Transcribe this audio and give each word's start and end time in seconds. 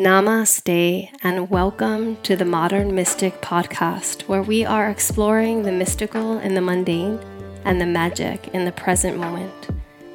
Namaste, 0.00 1.10
and 1.22 1.50
welcome 1.50 2.16
to 2.22 2.34
the 2.34 2.46
Modern 2.46 2.94
Mystic 2.94 3.42
podcast, 3.42 4.22
where 4.22 4.40
we 4.40 4.64
are 4.64 4.88
exploring 4.88 5.62
the 5.62 5.72
mystical 5.72 6.38
in 6.38 6.54
the 6.54 6.62
mundane 6.62 7.20
and 7.66 7.78
the 7.78 7.84
magic 7.84 8.48
in 8.54 8.64
the 8.64 8.72
present 8.72 9.18
moment, 9.18 9.68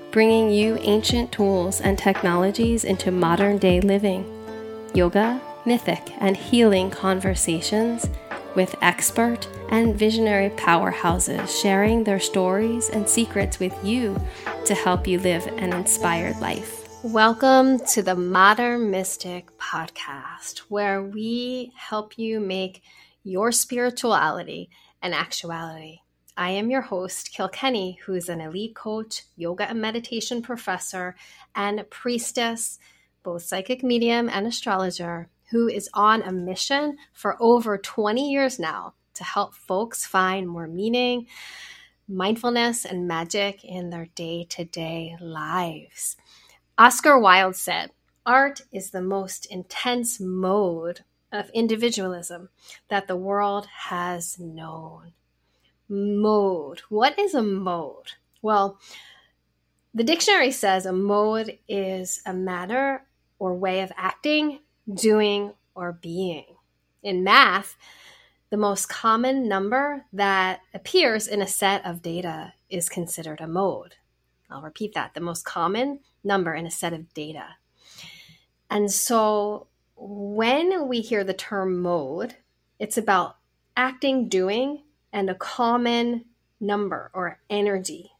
bringing 0.09 0.49
you 0.49 0.79
ancient 0.81 1.31
tools 1.31 1.81
and 1.81 1.99
technologies 1.99 2.83
into 2.83 3.11
modern 3.11 3.59
day 3.59 3.79
living, 3.79 4.25
yoga, 4.95 5.39
mythic, 5.67 6.01
and 6.17 6.35
healing 6.35 6.89
conversations 6.89 8.09
with 8.55 8.75
expert 8.81 9.47
and 9.69 9.95
visionary 9.95 10.49
powerhouses 10.49 11.61
sharing 11.61 12.03
their 12.03 12.19
stories 12.19 12.89
and 12.89 13.07
secrets 13.07 13.59
with 13.59 13.77
you 13.85 14.19
to 14.65 14.73
help 14.73 15.05
you 15.05 15.19
live 15.19 15.45
an 15.45 15.73
inspired 15.73 16.39
life. 16.39 16.84
Welcome 17.05 17.77
to 17.91 18.01
the 18.01 18.15
Modern 18.15 18.89
Mystic 18.89 19.55
podcast, 19.59 20.57
where 20.69 21.03
we 21.03 21.71
help 21.75 22.17
you 22.17 22.39
make 22.39 22.81
your 23.23 23.51
spirituality 23.51 24.71
an 25.03 25.13
actuality. 25.13 25.99
I 26.35 26.49
am 26.49 26.71
your 26.71 26.81
host, 26.81 27.31
Kilkenny, 27.31 27.99
who 28.03 28.15
is 28.15 28.27
an 28.27 28.41
elite 28.41 28.73
coach, 28.73 29.21
yoga 29.35 29.69
and 29.69 29.79
meditation 29.79 30.41
professor, 30.41 31.15
and 31.53 31.87
priestess, 31.91 32.79
both 33.21 33.43
psychic 33.43 33.83
medium 33.83 34.27
and 34.27 34.47
astrologer, 34.47 35.29
who 35.51 35.67
is 35.67 35.87
on 35.93 36.23
a 36.23 36.31
mission 36.31 36.97
for 37.13 37.37
over 37.39 37.77
20 37.77 38.31
years 38.31 38.57
now 38.57 38.95
to 39.13 39.23
help 39.23 39.53
folks 39.53 40.07
find 40.07 40.49
more 40.49 40.67
meaning, 40.67 41.27
mindfulness, 42.07 42.83
and 42.83 43.07
magic 43.07 43.63
in 43.63 43.91
their 43.91 44.07
day 44.15 44.43
to 44.49 44.65
day 44.65 45.15
lives. 45.21 46.17
Oscar 46.77 47.17
Wilde 47.17 47.55
said, 47.55 47.91
Art 48.25 48.61
is 48.71 48.91
the 48.91 49.01
most 49.01 49.45
intense 49.45 50.19
mode 50.19 51.01
of 51.31 51.49
individualism 51.51 52.49
that 52.89 53.07
the 53.07 53.15
world 53.15 53.65
has 53.67 54.37
known. 54.39 55.13
Mode. 55.87 56.81
What 56.89 57.17
is 57.17 57.33
a 57.33 57.41
mode? 57.41 58.13
Well, 58.41 58.79
the 59.93 60.03
dictionary 60.03 60.51
says 60.51 60.85
a 60.85 60.91
mode 60.91 61.57
is 61.69 62.21
a 62.25 62.33
manner 62.33 63.05
or 63.39 63.55
way 63.55 63.79
of 63.79 63.93
acting, 63.95 64.59
doing, 64.93 65.53
or 65.75 65.93
being. 65.93 66.45
In 67.03 67.23
math, 67.23 67.77
the 68.49 68.57
most 68.57 68.89
common 68.89 69.47
number 69.47 70.05
that 70.11 70.59
appears 70.73 71.27
in 71.27 71.41
a 71.41 71.47
set 71.47 71.85
of 71.85 72.01
data 72.01 72.53
is 72.69 72.89
considered 72.89 73.39
a 73.39 73.47
mode. 73.47 73.95
I'll 74.49 74.61
repeat 74.61 74.93
that 74.93 75.13
the 75.13 75.21
most 75.21 75.45
common 75.45 75.99
number 76.23 76.53
in 76.53 76.65
a 76.65 76.71
set 76.71 76.93
of 76.93 77.13
data. 77.13 77.55
And 78.69 78.91
so 78.91 79.67
when 79.95 80.87
we 80.87 81.01
hear 81.01 81.23
the 81.23 81.33
term 81.33 81.81
mode, 81.81 82.35
it's 82.79 82.97
about 82.97 83.37
acting, 83.77 84.27
doing, 84.27 84.83
and 85.11 85.29
a 85.29 85.35
common 85.35 86.25
number 86.59 87.11
or 87.13 87.39
energy. 87.49 88.11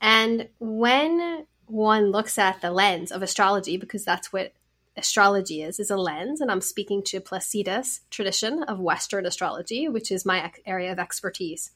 And 0.00 0.48
when 0.58 1.46
one 1.66 2.10
looks 2.10 2.38
at 2.38 2.60
the 2.60 2.70
lens 2.70 3.12
of 3.12 3.22
astrology, 3.22 3.76
because 3.76 4.04
that's 4.04 4.32
what 4.32 4.52
astrology 4.96 5.62
is, 5.62 5.78
is 5.78 5.90
a 5.90 5.96
lens, 5.96 6.40
and 6.40 6.50
I'm 6.50 6.60
speaking 6.60 7.02
to 7.04 7.20
Placidus 7.20 8.00
tradition 8.10 8.62
of 8.64 8.80
Western 8.80 9.26
astrology, 9.26 9.88
which 9.88 10.10
is 10.10 10.26
my 10.26 10.50
area 10.66 10.92
of 10.92 10.98
expertise. 10.98 11.70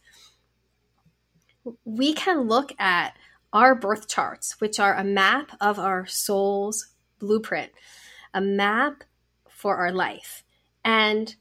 We 1.85 2.13
can 2.13 2.49
look 2.49 2.73
at 2.79 3.15
our 3.53 3.75
birth 3.75 4.08
charts, 4.08 4.61
which 4.61 4.81
are 4.81 4.95
a 4.95 5.05
map 5.05 5.53
of 5.61 5.78
our 5.78 6.06
soul's 6.06 6.89
blueprint, 7.19 7.72
a 8.33 8.41
map 8.41 9.05
for 9.48 9.77
our 9.77 9.92
life, 9.92 10.42
and 10.84 11.36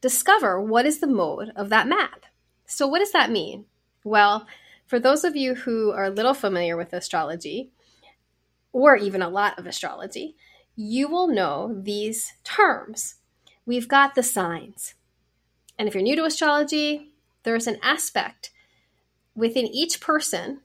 discover 0.00 0.60
what 0.60 0.86
is 0.86 1.00
the 1.00 1.06
mode 1.06 1.50
of 1.56 1.70
that 1.70 1.88
map. 1.88 2.26
So, 2.66 2.86
what 2.86 2.98
does 3.00 3.12
that 3.12 3.30
mean? 3.30 3.64
Well, 4.04 4.46
for 4.86 4.98
those 4.98 5.24
of 5.24 5.36
you 5.36 5.54
who 5.54 5.90
are 5.90 6.04
a 6.04 6.10
little 6.10 6.34
familiar 6.34 6.76
with 6.76 6.92
astrology, 6.92 7.72
or 8.72 8.96
even 8.96 9.22
a 9.22 9.28
lot 9.28 9.58
of 9.58 9.66
astrology, 9.66 10.36
you 10.76 11.08
will 11.08 11.28
know 11.28 11.80
these 11.82 12.34
terms. 12.44 13.16
We've 13.66 13.88
got 13.88 14.14
the 14.14 14.22
signs. 14.22 14.94
And 15.78 15.88
if 15.88 15.94
you're 15.94 16.02
new 16.02 16.16
to 16.16 16.24
astrology, 16.24 17.12
there's 17.42 17.66
an 17.66 17.78
aspect 17.82 18.50
within 19.34 19.66
each 19.66 20.00
person 20.00 20.60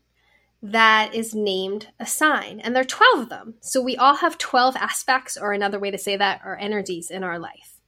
that 0.63 1.13
is 1.13 1.35
named 1.35 1.89
a 1.99 2.05
sign. 2.05 2.61
And 2.61 2.73
there 2.73 2.81
are 2.81 2.85
12 2.85 3.19
of 3.19 3.29
them. 3.29 3.55
So 3.59 3.81
we 3.81 3.97
all 3.97 4.15
have 4.15 4.37
12 4.37 4.77
aspects, 4.77 5.37
or 5.37 5.51
another 5.51 5.77
way 5.77 5.91
to 5.91 5.97
say 5.97 6.15
that, 6.15 6.39
are 6.45 6.57
energies 6.57 7.11
in 7.11 7.21
our 7.21 7.37
life. 7.37 7.81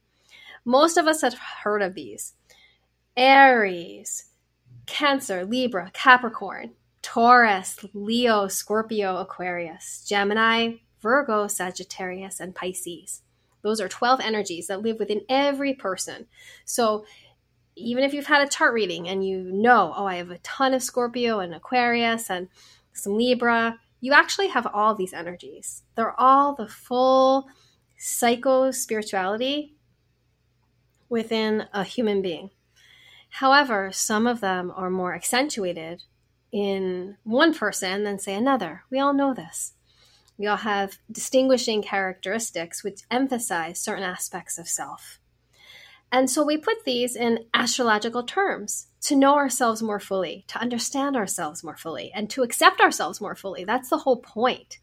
Most 0.64 0.98
of 0.98 1.06
us 1.06 1.22
have 1.22 1.38
heard 1.62 1.80
of 1.80 1.94
these 1.94 2.34
Aries, 3.16 4.26
Cancer, 4.84 5.44
Libra, 5.46 5.90
Capricorn, 5.94 6.72
Taurus, 7.00 7.78
Leo, 7.94 8.46
Scorpio, 8.46 9.16
Aquarius, 9.16 10.04
Gemini, 10.06 10.74
Virgo, 11.00 11.46
Sagittarius, 11.46 12.40
and 12.40 12.54
Pisces. 12.54 13.22
Those 13.62 13.80
are 13.80 13.88
12 13.88 14.20
energies 14.20 14.66
that 14.66 14.82
live 14.82 14.98
within 14.98 15.22
every 15.30 15.72
person. 15.72 16.26
So 16.66 17.06
even 17.76 18.02
if 18.02 18.14
you've 18.14 18.26
had 18.26 18.42
a 18.42 18.50
chart 18.50 18.72
reading 18.72 19.08
and 19.08 19.24
you 19.24 19.42
know, 19.42 19.92
oh, 19.94 20.06
I 20.06 20.16
have 20.16 20.30
a 20.30 20.38
ton 20.38 20.74
of 20.74 20.82
Scorpio 20.82 21.40
and 21.40 21.54
Aquarius 21.54 22.30
and 22.30 22.48
some 22.92 23.16
Libra, 23.16 23.78
you 24.00 24.12
actually 24.12 24.48
have 24.48 24.66
all 24.72 24.94
these 24.94 25.12
energies. 25.12 25.82
They're 25.94 26.18
all 26.18 26.54
the 26.54 26.68
full 26.68 27.48
psycho 27.98 28.70
spirituality 28.70 29.74
within 31.08 31.66
a 31.72 31.84
human 31.84 32.22
being. 32.22 32.50
However, 33.28 33.90
some 33.92 34.26
of 34.26 34.40
them 34.40 34.72
are 34.74 34.90
more 34.90 35.14
accentuated 35.14 36.04
in 36.52 37.16
one 37.24 37.52
person 37.52 38.04
than, 38.04 38.18
say, 38.18 38.34
another. 38.34 38.84
We 38.90 38.98
all 38.98 39.12
know 39.12 39.34
this. 39.34 39.74
We 40.38 40.46
all 40.46 40.58
have 40.58 40.98
distinguishing 41.10 41.82
characteristics 41.82 42.82
which 42.82 43.02
emphasize 43.10 43.80
certain 43.80 44.04
aspects 44.04 44.58
of 44.58 44.68
self. 44.68 45.18
And 46.12 46.30
so 46.30 46.44
we 46.44 46.56
put 46.56 46.84
these 46.84 47.16
in 47.16 47.46
astrological 47.52 48.22
terms 48.22 48.86
to 49.02 49.16
know 49.16 49.34
ourselves 49.34 49.82
more 49.82 50.00
fully, 50.00 50.44
to 50.48 50.58
understand 50.58 51.16
ourselves 51.16 51.64
more 51.64 51.76
fully, 51.76 52.12
and 52.14 52.30
to 52.30 52.42
accept 52.42 52.80
ourselves 52.80 53.20
more 53.20 53.34
fully. 53.34 53.64
That's 53.64 53.90
the 53.90 53.98
whole 53.98 54.16
point. 54.16 54.78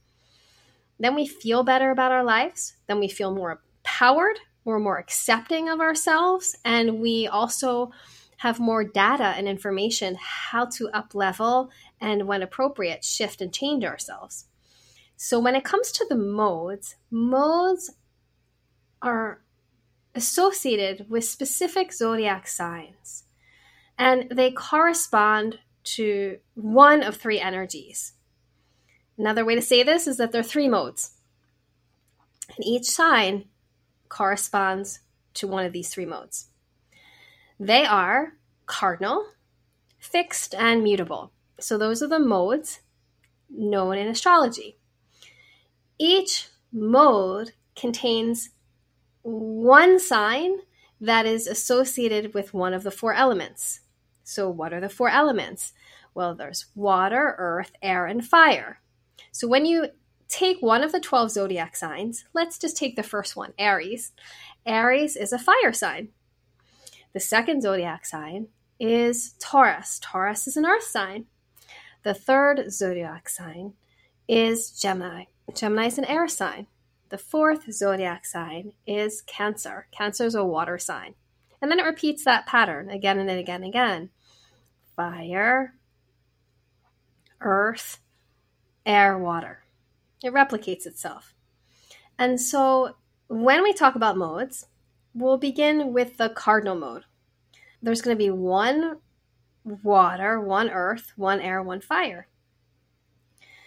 Then 1.00 1.16
we 1.16 1.25
feel 1.25 1.63
better 1.63 1.91
about 1.91 2.11
our 2.11 2.23
lives. 2.23 2.75
Then 2.88 3.00
we 3.00 3.07
feel 3.07 3.34
more 3.34 3.61
empowered. 3.84 4.39
We're 4.63 4.79
more 4.79 4.97
accepting 4.97 5.69
of 5.69 5.79
ourselves. 5.79 6.56
And 6.63 7.00
we 7.00 7.28
also 7.28 7.91
have 8.38 8.59
more 8.59 8.84
data 8.84 9.34
and 9.38 9.47
information 9.47 10.17
how 10.19 10.66
to 10.66 10.90
up 10.90 11.16
level 11.16 11.69
and, 12.00 12.28
when 12.28 12.41
appropriate, 12.41 13.03
shift 13.03 13.41
and 13.41 13.53
change 13.53 13.85
ourselves. 13.85 14.45
So, 15.16 15.40
when 15.40 15.55
it 15.55 15.63
comes 15.63 15.91
to 15.94 16.05
the 16.09 16.17
modes, 16.17 16.95
modes 17.09 17.91
are 19.01 19.43
associated 20.16 21.09
with 21.09 21.24
specific 21.24 21.91
zodiac 21.91 22.47
signs, 22.47 23.24
and 23.97 24.29
they 24.29 24.51
correspond 24.51 25.59
to 25.84 26.38
one 26.56 27.03
of 27.03 27.18
three 27.18 27.40
energies. 27.40 28.13
Another 29.18 29.46
way 29.46 29.56
to 29.56 29.62
say 29.62 29.84
this 29.84 30.07
is 30.07 30.18
that 30.18 30.31
there 30.31 30.41
are 30.41 30.44
three 30.44 30.69
modes, 30.69 31.18
and 32.56 32.66
each 32.66 32.85
sign 32.85 33.46
corresponds 34.09 35.00
to 35.34 35.47
one 35.47 35.66
of 35.66 35.73
these 35.73 35.90
three 35.90 36.06
modes. 36.06 36.47
They 37.59 37.85
are 37.85 38.34
cardinal, 38.66 39.28
fixed, 40.00 40.53
and 40.56 40.84
mutable. 40.84 41.31
So, 41.59 41.78
those 41.78 42.02
are 42.02 42.07
the 42.07 42.19
modes 42.19 42.81
known 43.50 43.97
in 43.97 44.07
astrology. 44.07 44.78
Each 45.97 46.50
mode 46.72 47.52
contains 47.75 48.50
one 49.23 49.99
sign 49.99 50.58
that 51.02 51.25
is 51.25 51.47
associated 51.47 52.34
with 52.34 52.53
one 52.53 52.73
of 52.73 52.84
the 52.84 52.91
four 52.91 53.14
elements. 53.14 53.81
So, 54.23 54.49
what 54.49 54.73
are 54.73 54.79
the 54.79 54.90
four 54.90 55.09
elements? 55.09 55.73
Well, 56.14 56.35
there's 56.35 56.67
water, 56.75 57.35
earth, 57.37 57.72
air, 57.81 58.05
and 58.05 58.25
fire. 58.25 58.79
So, 59.31 59.47
when 59.47 59.66
you 59.66 59.87
take 60.29 60.61
one 60.61 60.84
of 60.84 60.91
the 60.91 60.99
12 60.99 61.31
zodiac 61.31 61.75
signs, 61.75 62.25
let's 62.34 62.58
just 62.58 62.78
take 62.78 62.96
the 62.96 63.03
first 63.03 63.35
one, 63.35 63.53
Aries. 63.58 64.11
Aries 64.66 65.16
is 65.16 65.34
a 65.34 65.40
fire 65.40 65.73
sign. 65.73 66.09
The 67.14 67.19
second 67.19 67.61
zodiac 67.61 68.05
sign 68.05 68.47
is 68.79 69.35
Taurus. 69.40 69.99
Taurus 70.02 70.47
is 70.47 70.58
an 70.58 70.66
earth 70.66 70.84
sign. 70.84 71.26
The 72.03 72.14
third 72.14 72.72
zodiac 72.72 73.29
sign 73.29 73.73
is 74.28 74.72
Gemini. 74.72 75.26
Gemini 75.53 75.87
is 75.87 75.97
an 75.97 76.05
air 76.05 76.28
sign. 76.28 76.67
The 77.14 77.20
fourth 77.20 77.72
zodiac 77.72 78.26
sign 78.26 78.74
is 78.88 79.22
Cancer. 79.22 79.86
Cancer 79.92 80.26
is 80.26 80.34
a 80.34 80.44
water 80.44 80.80
sign. 80.80 81.14
And 81.62 81.70
then 81.70 81.78
it 81.78 81.86
repeats 81.86 82.26
that 82.26 82.48
pattern 82.48 82.90
again 82.90 83.20
and 83.20 83.30
again 83.30 83.62
and 83.62 83.66
again 83.66 84.10
fire, 84.96 85.76
earth, 87.40 88.00
air, 88.84 89.16
water. 89.16 89.64
It 90.24 90.34
replicates 90.34 90.88
itself. 90.88 91.36
And 92.18 92.42
so 92.42 92.96
when 93.28 93.62
we 93.62 93.74
talk 93.74 93.94
about 93.94 94.18
modes, 94.18 94.66
we'll 95.14 95.38
begin 95.38 95.94
with 95.94 96.18
the 96.18 96.30
cardinal 96.30 96.74
mode. 96.74 97.04
There's 97.80 98.02
going 98.02 98.18
to 98.18 98.24
be 98.24 98.32
one 98.32 98.98
water, 99.64 100.42
one 100.42 100.72
earth, 100.72 101.14
one 101.16 101.42
air, 101.42 101.62
one 101.62 101.82
fire. 101.82 102.26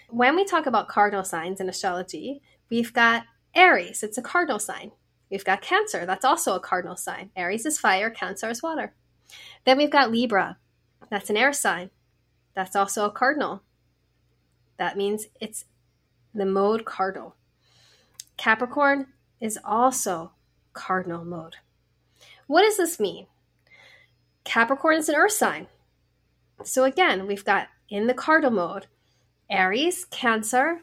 When 0.08 0.34
we 0.34 0.44
talk 0.44 0.66
about 0.66 0.88
cardinal 0.88 1.22
signs 1.22 1.60
in 1.60 1.68
astrology, 1.68 2.42
we've 2.68 2.92
got 2.92 3.22
Aries, 3.56 4.02
it's 4.02 4.18
a 4.18 4.22
cardinal 4.22 4.58
sign. 4.58 4.92
We've 5.30 5.44
got 5.44 5.62
Cancer, 5.62 6.06
that's 6.06 6.24
also 6.24 6.54
a 6.54 6.60
cardinal 6.60 6.96
sign. 6.96 7.30
Aries 7.34 7.66
is 7.66 7.78
fire, 7.78 8.10
Cancer 8.10 8.50
is 8.50 8.62
water. 8.62 8.94
Then 9.64 9.78
we've 9.78 9.90
got 9.90 10.12
Libra, 10.12 10.58
that's 11.10 11.30
an 11.30 11.36
air 11.36 11.52
sign. 11.52 11.90
That's 12.54 12.76
also 12.76 13.04
a 13.04 13.10
cardinal. 13.10 13.62
That 14.76 14.96
means 14.96 15.26
it's 15.40 15.64
the 16.34 16.46
mode 16.46 16.84
cardinal. 16.84 17.36
Capricorn 18.36 19.06
is 19.40 19.58
also 19.64 20.32
cardinal 20.72 21.24
mode. 21.24 21.56
What 22.46 22.62
does 22.62 22.76
this 22.76 23.00
mean? 23.00 23.26
Capricorn 24.44 24.98
is 24.98 25.08
an 25.08 25.16
earth 25.16 25.32
sign. 25.32 25.66
So 26.62 26.84
again, 26.84 27.26
we've 27.26 27.44
got 27.44 27.68
in 27.88 28.06
the 28.06 28.14
cardinal 28.14 28.50
mode 28.50 28.86
Aries, 29.48 30.04
Cancer, 30.06 30.80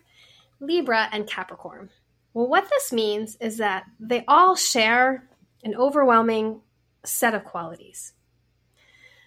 Libra, 0.59 1.09
and 1.11 1.27
Capricorn. 1.27 1.89
Well, 2.33 2.47
what 2.47 2.69
this 2.69 2.91
means 2.91 3.37
is 3.39 3.57
that 3.57 3.85
they 3.99 4.23
all 4.27 4.55
share 4.55 5.27
an 5.63 5.75
overwhelming 5.75 6.61
set 7.05 7.33
of 7.33 7.43
qualities. 7.43 8.13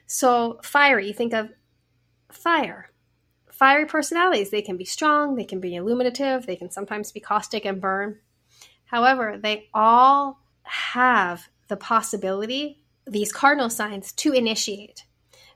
So, 0.07 0.61
fiery, 0.63 1.13
think 1.13 1.33
of 1.33 1.51
fire. 2.31 2.91
Fiery 3.51 3.87
personalities, 3.87 4.51
they 4.51 4.63
can 4.63 4.77
be 4.77 4.85
strong, 4.85 5.35
they 5.35 5.45
can 5.45 5.61
be 5.61 5.75
illuminative, 5.75 6.47
they 6.47 6.57
can 6.57 6.71
sometimes 6.71 7.13
be 7.13 7.21
caustic 7.21 7.65
and 7.65 7.81
burn. 7.81 8.19
However, 8.85 9.39
they 9.43 9.69
all 9.73 10.41
have 10.63 11.49
the 11.69 11.77
possibility, 11.77 12.83
these 13.07 13.33
cardinal 13.33 13.71
signs, 13.71 14.13
to 14.13 14.33
initiate, 14.33 15.05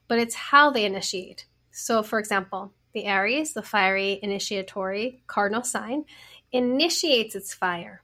but 0.09 0.19
it's 0.19 0.35
how 0.35 0.71
they 0.71 0.85
initiate. 0.85 1.47
So, 1.71 2.03
for 2.03 2.19
example, 2.19 2.73
the 2.93 3.05
Aries, 3.05 3.53
the 3.53 3.63
fiery 3.63 4.19
initiatory 4.23 5.23
cardinal 5.27 5.63
sign, 5.63 6.05
initiates 6.53 7.35
its 7.35 7.55
fire. 7.55 8.03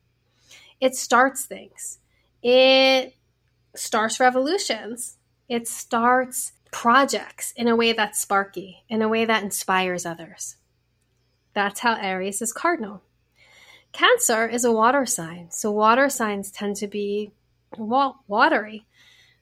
It 0.81 0.95
starts 0.95 1.45
things. 1.45 1.99
It 2.43 3.15
starts 3.75 4.21
revolutions. 4.21 5.17
It 5.49 5.67
starts 5.69 6.53
projects 6.71 7.53
in 7.57 7.69
a 7.69 7.77
way 7.77 7.93
that's 7.93 8.21
sparky, 8.21 8.85
in 8.89 9.03
a 9.03 9.09
way 9.09 9.25
that 9.25 9.43
inspires 9.43 10.05
others. 10.05 10.57
That's 11.55 11.81
how 11.81 11.95
Aries 11.95 12.43
is 12.43 12.53
cardinal. 12.53 13.03
Cancer 13.93 14.47
is 14.47 14.65
a 14.65 14.73
water 14.73 15.07
sign. 15.07 15.49
So 15.51 15.71
water 15.71 16.11
signs 16.11 16.51
tend 16.51 16.77
to 16.77 16.87
be 16.87 17.33
watery. 17.79 18.85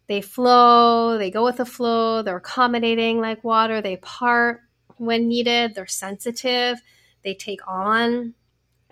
They 0.07 0.21
flow, 0.21 1.19
they 1.19 1.31
go 1.31 1.45
with 1.45 1.57
the 1.57 1.65
flow, 1.65 2.23
they're 2.23 2.37
accommodating 2.37 3.21
like 3.21 3.43
water, 3.43 3.81
they 3.81 3.97
part 3.97 4.61
when 4.97 5.29
needed, 5.29 5.75
they're 5.75 5.87
sensitive, 5.87 6.79
they 7.25 7.35
take 7.35 7.67
on 7.67 8.35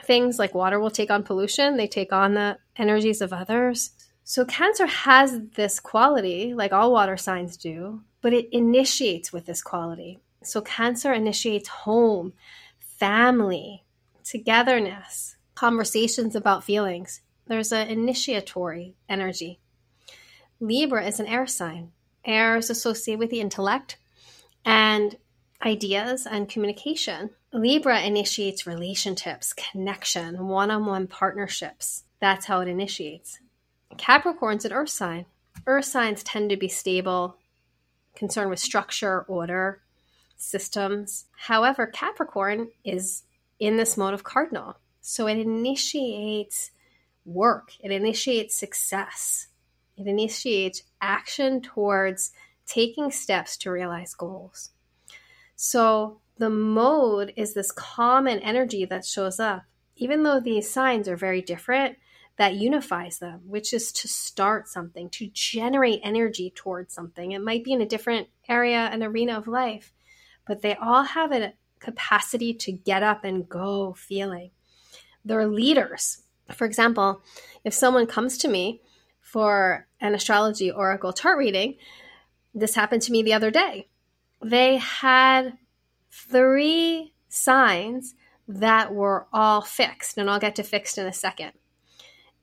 things 0.05 0.39
like 0.39 0.55
water 0.55 0.79
will 0.81 0.91
take 0.91 1.11
on 1.11 1.23
pollution, 1.23 1.77
they 1.77 1.87
take 1.87 2.13
on 2.13 2.35
the 2.35 2.59
energies 2.77 3.21
of 3.21 3.33
others. 3.33 3.91
So, 4.25 4.45
Cancer 4.45 4.87
has 4.87 5.41
this 5.57 5.81
quality, 5.81 6.55
like 6.55 6.73
all 6.73 6.93
water 6.93 7.17
signs 7.17 7.57
do, 7.57 8.03
but 8.21 8.33
it 8.33 8.49
initiates 8.53 9.33
with 9.33 9.47
this 9.47 9.63
quality. 9.63 10.21
So, 10.43 10.61
Cancer 10.61 11.13
initiates 11.13 11.69
home, 11.69 12.33
family, 12.79 13.85
togetherness, 14.25 15.37
conversations 15.55 16.37
about 16.37 16.65
feelings. 16.65 17.21
There's 17.47 17.73
an 17.73 17.89
initiatory 17.89 18.95
energy. 19.09 19.59
Libra 20.61 21.05
is 21.05 21.19
an 21.19 21.27
air 21.27 21.47
sign. 21.47 21.91
Air 22.25 22.57
is 22.57 22.71
associated 22.71 23.19
with 23.19 23.31
the 23.31 23.41
intellect 23.41 23.99
and 24.65 25.17
ideas 25.65 26.27
and 26.27 26.49
communication. 26.49 27.31
Libra 27.55 28.01
initiates 28.01 28.67
relationships, 28.67 29.53
connection, 29.53 30.49
one 30.49 30.71
on 30.71 30.87
one 30.87 31.07
partnerships. 31.07 32.05
That's 32.19 32.47
how 32.47 32.61
it 32.61 32.69
initiates. 32.69 33.41
Capricorn's 33.99 34.65
an 34.65 34.73
earth 34.73 34.89
sign. 34.89 35.27
Earth 35.67 35.85
signs 35.85 36.23
tend 36.23 36.49
to 36.49 36.57
be 36.57 36.69
stable, 36.69 37.37
concerned 38.17 38.49
with 38.49 38.59
structure, 38.59 39.23
order, 39.29 39.83
systems. 40.39 41.27
However, 41.37 41.87
Capricorn 41.87 42.69
is 42.85 43.25
in 43.61 43.77
this 43.77 43.99
mode 43.99 44.15
of 44.15 44.25
cardinal. 44.25 44.77
So 45.03 45.27
it 45.27 45.37
initiates 45.37 46.71
work, 47.27 47.73
it 47.81 47.91
initiates 47.91 48.55
success, 48.55 49.49
it 49.99 50.07
initiates 50.07 50.85
action 51.03 51.61
towards 51.61 52.33
taking 52.67 53.11
steps 53.11 53.59
to 53.59 53.71
realize 53.71 54.15
goals. 54.15 54.71
So 55.55 56.22
the 56.43 56.51
mode 56.51 57.33
is 57.37 57.55
this 57.55 57.71
common 57.71 58.41
energy 58.41 58.85
that 58.85 59.05
shows 59.05 59.39
up. 59.39 59.63
Even 59.95 60.25
though 60.25 60.41
these 60.41 60.69
signs 60.69 61.07
are 61.07 61.17
very 61.17 61.41
different, 61.41 61.97
that 62.37 62.55
unifies 62.55 63.21
them, 63.21 63.43
which 63.47 63.73
is 63.73 63.93
to 63.93 64.09
start 64.09 64.67
something, 64.67 65.09
to 65.11 65.31
generate 65.33 66.01
energy 66.03 66.53
towards 66.53 66.93
something. 66.93 67.31
It 67.31 67.43
might 67.43 67.63
be 67.63 67.73
in 67.73 67.81
a 67.81 67.87
different 67.87 68.27
area 68.49 68.89
and 68.91 69.05
arena 69.05 69.39
of 69.39 69.47
life, 69.47 69.93
but 70.45 70.63
they 70.63 70.75
all 70.75 71.05
have 71.05 71.31
a 71.31 71.53
capacity 71.79 72.53
to 72.55 72.73
get 72.73 73.05
up 73.05 73.23
and 73.23 73.49
go 73.49 73.93
feeling. 73.93 74.51
They're 75.25 75.47
leaders. 75.47 76.23
For 76.51 76.65
example, 76.65 77.23
if 77.63 77.73
someone 77.73 78.09
comes 78.09 78.37
to 78.39 78.49
me 78.49 78.81
for 79.21 79.87
an 80.01 80.13
astrology 80.13 80.73
oracle 80.73 81.13
chart 81.13 81.39
reading, 81.39 81.77
this 82.53 82.75
happened 82.75 83.03
to 83.03 83.13
me 83.13 83.23
the 83.23 83.35
other 83.35 83.53
day 83.53 83.87
they 84.43 84.77
had 84.77 85.57
three 86.13 87.15
signs 87.29 88.15
that 88.47 88.95
were 88.95 89.27
all 89.33 89.63
fixed, 89.63 90.19
and 90.19 90.29
I'll 90.29 90.39
get 90.39 90.57
to 90.57 90.63
fixed 90.63 90.99
in 90.99 91.07
a 91.07 91.13
second. 91.13 91.53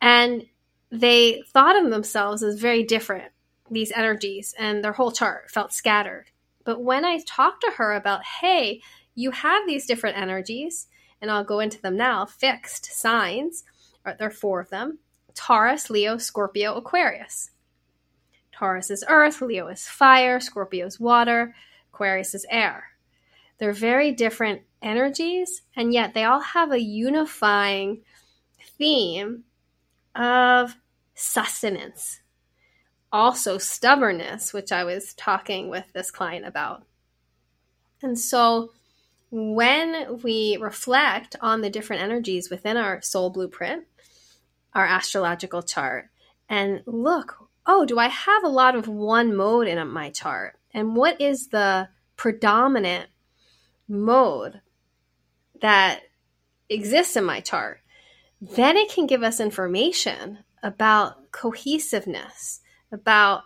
And 0.01 0.45
they 0.91 1.43
thought 1.47 1.81
of 1.81 1.91
themselves 1.91 2.41
as 2.41 2.59
very 2.59 2.83
different, 2.83 3.31
these 3.69 3.91
energies, 3.91 4.55
and 4.57 4.83
their 4.83 4.93
whole 4.93 5.11
chart 5.11 5.51
felt 5.51 5.71
scattered. 5.71 6.25
But 6.63 6.81
when 6.81 7.05
I 7.05 7.19
talked 7.25 7.61
to 7.61 7.73
her 7.77 7.93
about, 7.93 8.23
hey, 8.41 8.81
you 9.13 9.31
have 9.31 9.67
these 9.67 9.85
different 9.85 10.17
energies, 10.17 10.87
and 11.21 11.29
I'll 11.29 11.43
go 11.43 11.59
into 11.59 11.81
them 11.81 11.95
now, 11.95 12.25
fixed 12.25 12.85
signs, 12.85 13.63
there 14.03 14.27
are 14.27 14.31
four 14.31 14.59
of 14.59 14.69
them 14.69 14.99
Taurus, 15.35 15.89
Leo, 15.89 16.17
Scorpio, 16.17 16.73
Aquarius. 16.73 17.51
Taurus 18.51 18.89
is 18.89 19.05
earth, 19.07 19.41
Leo 19.41 19.67
is 19.67 19.87
fire, 19.87 20.39
Scorpio 20.39 20.87
is 20.87 20.99
water, 20.99 21.53
Aquarius 21.93 22.33
is 22.33 22.45
air. 22.49 22.85
They're 23.59 23.73
very 23.73 24.11
different 24.11 24.61
energies, 24.81 25.61
and 25.75 25.93
yet 25.93 26.13
they 26.13 26.23
all 26.23 26.39
have 26.39 26.71
a 26.71 26.81
unifying 26.81 28.01
theme 28.77 29.43
of 30.15 30.75
sustenance. 31.13 32.21
Also, 33.11 33.57
stubbornness, 33.57 34.53
which 34.53 34.71
I 34.71 34.83
was 34.83 35.13
talking 35.13 35.69
with 35.69 35.85
this 35.93 36.11
client 36.11 36.45
about. 36.45 36.83
And 38.01 38.17
so, 38.17 38.71
when 39.31 40.21
we 40.23 40.57
reflect 40.59 41.35
on 41.41 41.61
the 41.61 41.69
different 41.69 42.01
energies 42.01 42.49
within 42.49 42.77
our 42.77 43.01
soul 43.01 43.29
blueprint, 43.29 43.85
our 44.73 44.85
astrological 44.85 45.61
chart, 45.61 46.09
and 46.47 46.81
look, 46.85 47.49
oh, 47.65 47.85
do 47.85 47.99
I 47.99 48.07
have 48.07 48.43
a 48.43 48.49
lot 48.49 48.75
of 48.75 48.87
one 48.87 49.35
mode 49.35 49.67
in 49.67 49.85
my 49.89 50.09
chart? 50.09 50.59
and 50.73 50.95
what 50.95 51.19
is 51.19 51.47
the 51.47 51.89
predominant 52.15 53.09
mode 53.89 54.61
that 55.61 56.01
exists 56.69 57.15
in 57.15 57.25
my 57.25 57.41
chart, 57.41 57.79
then 58.39 58.77
it 58.77 58.91
can 58.91 59.07
give 59.07 59.23
us 59.23 59.39
information 59.39 60.39
about 60.63 61.31
cohesiveness, 61.31 62.61
about 62.91 63.43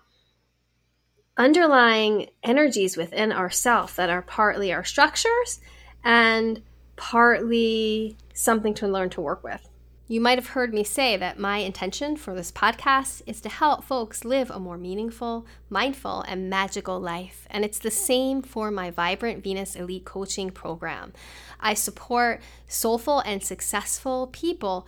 underlying 1.38 2.30
energies 2.44 2.96
within 2.96 3.32
ourself 3.32 3.96
that 3.96 4.10
are 4.10 4.22
partly 4.22 4.72
our 4.72 4.84
structures 4.84 5.60
and 6.04 6.62
partly 6.96 8.18
something 8.34 8.74
to 8.76 8.88
learn 8.88 9.10
to 9.10 9.22
work 9.22 9.44
with. 9.44 9.68
You 10.06 10.20
might 10.20 10.38
have 10.38 10.48
heard 10.48 10.74
me 10.74 10.84
say 10.84 11.16
that 11.16 11.40
my 11.40 11.60
intention 11.60 12.18
for 12.18 12.36
this 12.36 12.52
podcast 12.52 13.22
is 13.26 13.40
to 13.40 13.48
help 13.48 13.86
folks 13.86 14.26
live 14.26 14.52
a 14.52 14.60
more 14.60 14.78
meaningful, 14.78 15.46
mindful, 15.70 16.26
and 16.28 16.50
magical 16.50 17.00
life. 17.00 17.48
And 17.50 17.64
it's 17.64 17.80
the 17.80 17.90
same 17.90 18.42
for 18.42 18.70
my 18.70 18.92
Vibrant 18.92 19.42
Venus 19.42 19.78
Elite 19.78 20.04
Coaching 20.04 20.50
Program. 20.50 21.14
I 21.62 21.74
support 21.74 22.42
soulful 22.68 23.22
and 23.22 23.42
successful 23.42 24.28
people 24.28 24.86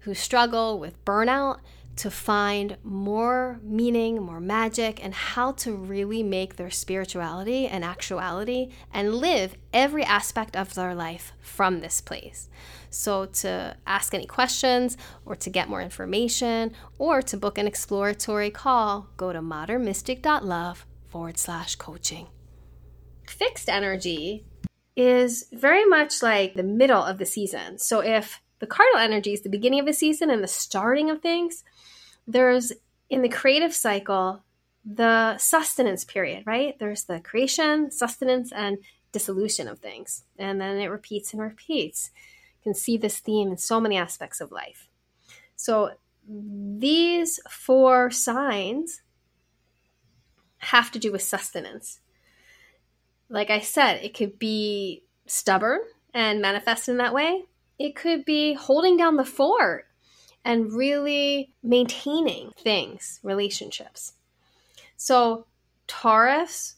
who 0.00 0.12
struggle 0.12 0.80
with 0.80 1.04
burnout, 1.04 1.60
to 1.98 2.12
find 2.12 2.76
more 2.84 3.58
meaning, 3.60 4.22
more 4.22 4.40
magic, 4.40 5.04
and 5.04 5.12
how 5.12 5.50
to 5.50 5.74
really 5.74 6.22
make 6.22 6.54
their 6.54 6.70
spirituality 6.70 7.66
an 7.66 7.82
actuality 7.82 8.70
and 8.94 9.16
live 9.16 9.56
every 9.72 10.04
aspect 10.04 10.56
of 10.56 10.74
their 10.74 10.94
life 10.94 11.32
from 11.40 11.80
this 11.80 12.00
place. 12.00 12.48
So, 12.88 13.26
to 13.26 13.76
ask 13.84 14.14
any 14.14 14.26
questions 14.26 14.96
or 15.26 15.34
to 15.36 15.50
get 15.50 15.68
more 15.68 15.82
information 15.82 16.72
or 16.98 17.20
to 17.22 17.36
book 17.36 17.58
an 17.58 17.66
exploratory 17.66 18.50
call, 18.50 19.08
go 19.16 19.32
to 19.32 19.40
modernmystic.love 19.40 20.86
forward 21.08 21.36
slash 21.36 21.74
coaching. 21.74 22.28
Fixed 23.26 23.68
energy 23.68 24.46
is 24.96 25.48
very 25.52 25.84
much 25.84 26.22
like 26.22 26.54
the 26.54 26.62
middle 26.62 27.02
of 27.02 27.18
the 27.18 27.26
season. 27.26 27.78
So, 27.78 28.00
if 28.00 28.40
the 28.60 28.66
cardinal 28.66 29.00
energy 29.00 29.32
is 29.32 29.42
the 29.42 29.48
beginning 29.48 29.80
of 29.80 29.86
the 29.86 29.92
season 29.92 30.30
and 30.30 30.42
the 30.42 30.48
starting 30.48 31.10
of 31.10 31.20
things, 31.22 31.64
there's 32.28 32.72
in 33.10 33.22
the 33.22 33.28
creative 33.28 33.74
cycle 33.74 34.44
the 34.84 35.36
sustenance 35.38 36.04
period, 36.04 36.44
right? 36.46 36.78
There's 36.78 37.04
the 37.04 37.20
creation, 37.20 37.90
sustenance, 37.90 38.52
and 38.52 38.78
dissolution 39.12 39.68
of 39.68 39.80
things. 39.80 40.24
And 40.38 40.60
then 40.60 40.78
it 40.78 40.86
repeats 40.86 41.32
and 41.32 41.42
repeats. 41.42 42.10
You 42.58 42.72
can 42.72 42.74
see 42.74 42.96
this 42.96 43.18
theme 43.18 43.50
in 43.50 43.58
so 43.58 43.80
many 43.80 43.96
aspects 43.96 44.40
of 44.40 44.52
life. 44.52 44.88
So 45.56 45.90
these 46.26 47.40
four 47.50 48.10
signs 48.10 49.02
have 50.58 50.90
to 50.92 50.98
do 50.98 51.12
with 51.12 51.22
sustenance. 51.22 52.00
Like 53.28 53.50
I 53.50 53.60
said, 53.60 54.02
it 54.02 54.14
could 54.14 54.38
be 54.38 55.02
stubborn 55.26 55.80
and 56.14 56.40
manifest 56.40 56.88
in 56.88 56.96
that 56.98 57.14
way. 57.14 57.44
It 57.78 57.94
could 57.94 58.24
be 58.24 58.54
holding 58.54 58.96
down 58.96 59.16
the 59.16 59.24
fort 59.24 59.87
and 60.44 60.72
really 60.72 61.52
maintaining 61.62 62.52
things, 62.52 63.20
relationships. 63.22 64.14
So, 64.96 65.46
Taurus 65.86 66.76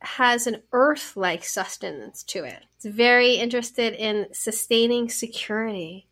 has 0.00 0.46
an 0.46 0.62
earth 0.72 1.16
like 1.16 1.44
sustenance 1.44 2.22
to 2.24 2.44
it. 2.44 2.64
It's 2.76 2.86
very 2.86 3.34
interested 3.34 3.94
in 3.94 4.28
sustaining 4.32 5.08
security 5.10 6.06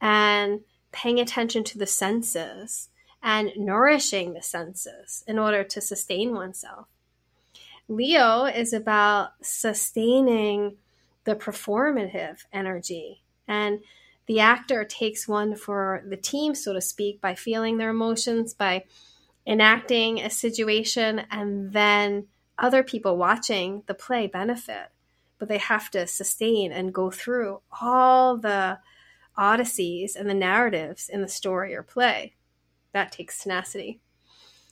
and 0.00 0.60
paying 0.92 1.18
attention 1.18 1.64
to 1.64 1.78
the 1.78 1.86
senses 1.86 2.88
and 3.22 3.52
nourishing 3.56 4.32
the 4.32 4.42
senses 4.42 5.24
in 5.26 5.38
order 5.38 5.64
to 5.64 5.80
sustain 5.80 6.34
oneself. 6.34 6.86
Leo 7.88 8.44
is 8.44 8.72
about 8.72 9.32
sustaining 9.42 10.76
the 11.24 11.34
performative 11.34 12.44
energy 12.52 13.22
and 13.46 13.80
the 14.26 14.40
actor 14.40 14.84
takes 14.84 15.26
one 15.26 15.56
for 15.56 16.02
the 16.06 16.16
team, 16.16 16.54
so 16.54 16.72
to 16.72 16.80
speak, 16.80 17.20
by 17.20 17.34
feeling 17.34 17.78
their 17.78 17.90
emotions, 17.90 18.54
by 18.54 18.84
enacting 19.46 20.20
a 20.20 20.30
situation, 20.30 21.22
and 21.30 21.72
then 21.72 22.26
other 22.58 22.82
people 22.82 23.16
watching 23.16 23.82
the 23.86 23.94
play 23.94 24.26
benefit. 24.26 24.90
But 25.38 25.48
they 25.48 25.58
have 25.58 25.90
to 25.92 26.06
sustain 26.06 26.70
and 26.70 26.94
go 26.94 27.10
through 27.10 27.60
all 27.80 28.36
the 28.36 28.78
odysseys 29.36 30.14
and 30.14 30.28
the 30.28 30.34
narratives 30.34 31.08
in 31.08 31.22
the 31.22 31.28
story 31.28 31.74
or 31.74 31.82
play. 31.82 32.34
That 32.92 33.12
takes 33.12 33.42
tenacity. 33.42 34.00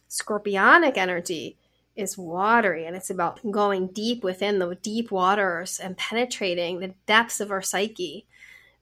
Scorpionic 0.08 0.96
energy 0.96 1.56
is 1.96 2.16
watery 2.16 2.86
and 2.86 2.94
it's 2.94 3.10
about 3.10 3.40
going 3.50 3.88
deep 3.88 4.22
within 4.22 4.58
the 4.58 4.74
deep 4.76 5.10
waters 5.10 5.80
and 5.80 5.96
penetrating 5.96 6.78
the 6.78 6.94
depths 7.06 7.40
of 7.40 7.50
our 7.50 7.62
psyche 7.62 8.26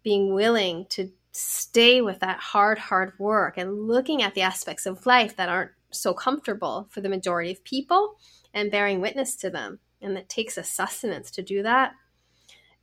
being 0.07 0.33
willing 0.33 0.87
to 0.89 1.11
stay 1.33 2.01
with 2.01 2.21
that 2.21 2.39
hard, 2.39 2.79
hard 2.79 3.13
work 3.19 3.59
and 3.59 3.89
looking 3.89 4.23
at 4.23 4.35
the 4.37 4.41
aspects 4.41 4.87
of 4.87 5.05
life 5.05 5.35
that 5.35 5.49
aren't 5.49 5.73
so 5.91 6.15
comfortable 6.15 6.87
for 6.91 7.01
the 7.01 7.09
majority 7.09 7.51
of 7.51 7.65
people 7.65 8.15
and 8.55 8.71
bearing 8.71 9.01
witness 9.01 9.35
to 9.35 9.51
them. 9.51 9.81
And 10.01 10.17
it 10.17 10.29
takes 10.29 10.57
a 10.57 10.63
sustenance 10.63 11.29
to 11.33 11.43
do 11.43 11.61
that. 11.65 11.91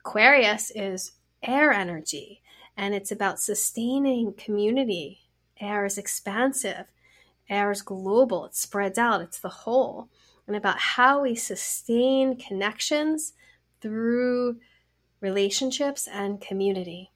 Aquarius 0.02 0.70
is 0.76 1.14
air 1.42 1.72
energy 1.72 2.42
and 2.76 2.94
it's 2.94 3.10
about 3.10 3.40
sustaining 3.40 4.34
community. 4.34 5.22
Air 5.62 5.86
is 5.86 5.98
expansive, 5.98 6.88
air 7.50 7.72
is 7.72 7.82
global, 7.82 8.48
it 8.48 8.56
spreads 8.56 8.98
out, 8.98 9.22
it's 9.22 9.40
the 9.40 9.48
whole. 9.48 10.10
And 10.46 10.58
about 10.58 10.78
how 10.78 11.22
we 11.22 11.36
sustain 11.36 12.36
connections 12.36 13.32
through 13.80 14.58
relationships 15.22 16.06
and 16.06 16.42
community. 16.42 17.13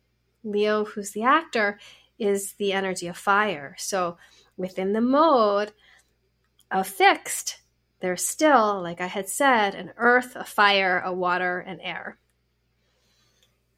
Leo, 0.47 0.85
who's 0.85 1.11
the 1.11 1.23
actor, 1.23 1.79
is 2.17 2.53
the 2.53 2.73
energy 2.73 3.07
of 3.07 3.17
fire. 3.17 3.75
So 3.77 4.17
within 4.55 4.93
the 4.93 5.01
mode 5.01 5.73
of 6.71 6.87
fixed, 6.87 7.61
there's 7.99 8.27
still, 8.27 8.81
like 8.81 9.01
I 9.01 9.07
had 9.07 9.27
said, 9.27 9.75
an 9.75 9.91
earth, 9.97 10.35
a 10.35 10.43
fire, 10.43 10.99
a 10.99 11.13
water, 11.13 11.59
and 11.59 11.79
air. 11.81 12.17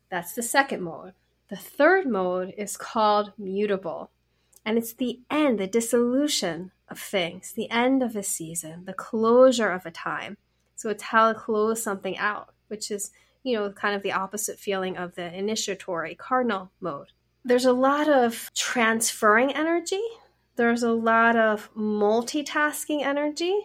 That's 0.10 0.34
the 0.34 0.44
second 0.44 0.82
mode. 0.82 1.14
The 1.50 1.56
third 1.56 2.08
mode 2.08 2.54
is 2.58 2.78
called 2.78 3.34
mutable, 3.38 4.12
and 4.66 4.78
it's 4.78 4.94
the 4.94 5.20
end, 5.32 5.60
the 5.60 5.68
dissolution 5.68 6.72
of 6.90 7.00
things, 7.00 7.54
the 7.54 7.70
end 7.72 8.04
of 8.04 8.16
a 8.16 8.24
season, 8.24 8.86
the 8.86 8.94
closure 8.94 9.72
of 9.72 9.86
a 9.86 9.92
time. 9.92 10.38
So 10.76 10.90
it's 10.90 11.04
how 11.04 11.32
to 11.32 11.40
close 11.40 11.82
something 11.82 12.18
out, 12.18 12.54
which 12.68 12.92
is 12.92 13.12
you 13.44 13.56
know, 13.56 13.72
kind 13.72 13.96
of 13.96 14.04
the 14.04 14.12
opposite 14.12 14.60
feeling 14.60 14.98
of 14.98 15.16
the 15.16 15.34
initiatory 15.34 16.16
cardinal 16.16 16.72
mode. 16.80 17.12
There's 17.44 17.66
a 17.66 17.74
lot 17.74 18.10
of 18.10 18.52
transferring 18.54 19.54
energy. 19.54 20.02
There's 20.56 20.84
a 20.84 20.92
lot 20.92 21.36
of 21.36 21.74
multitasking 21.74 23.02
energy. 23.02 23.58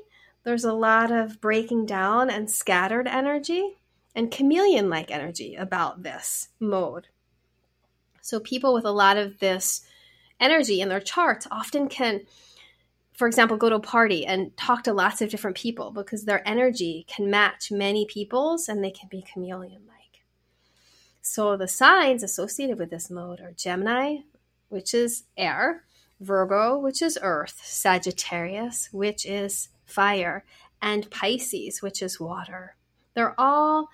There's 0.44 0.64
a 0.64 0.72
lot 0.72 1.10
of 1.10 1.40
breaking 1.40 1.86
down 1.86 2.30
and 2.30 2.50
scattered 2.50 3.08
energy 3.08 3.78
and 4.14 4.30
chameleon 4.30 4.88
like 4.88 5.10
energy 5.10 5.56
about 5.56 6.02
this 6.02 6.48
mode. 6.60 7.08
So, 8.20 8.40
people 8.40 8.72
with 8.72 8.84
a 8.84 8.92
lot 8.92 9.16
of 9.16 9.38
this 9.40 9.82
energy 10.38 10.80
in 10.80 10.88
their 10.88 11.00
charts 11.00 11.46
often 11.50 11.88
can 11.88 12.22
for 13.14 13.26
example, 13.26 13.56
go 13.56 13.68
to 13.68 13.76
a 13.76 13.80
party 13.80 14.26
and 14.26 14.56
talk 14.56 14.82
to 14.84 14.92
lots 14.92 15.22
of 15.22 15.30
different 15.30 15.56
people 15.56 15.90
because 15.92 16.24
their 16.24 16.46
energy 16.46 17.06
can 17.08 17.30
match 17.30 17.70
many 17.70 18.06
people's 18.06 18.68
and 18.68 18.82
they 18.82 18.90
can 18.90 19.08
be 19.08 19.22
chameleon 19.22 19.82
like. 19.86 20.22
So 21.22 21.56
the 21.56 21.68
signs 21.68 22.22
associated 22.22 22.78
with 22.78 22.90
this 22.90 23.10
mode 23.10 23.40
are 23.40 23.52
Gemini, 23.52 24.18
which 24.68 24.92
is 24.92 25.24
air, 25.36 25.84
Virgo, 26.20 26.78
which 26.78 27.00
is 27.00 27.18
earth, 27.22 27.60
Sagittarius, 27.62 28.88
which 28.92 29.24
is 29.24 29.68
fire, 29.84 30.44
and 30.82 31.10
Pisces, 31.10 31.82
which 31.82 32.02
is 32.02 32.20
water. 32.20 32.76
They're 33.14 33.38
all 33.38 33.88